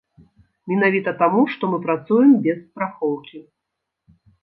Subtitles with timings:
[0.71, 3.47] Менавіта таму, што мы працуем без страхоўкі.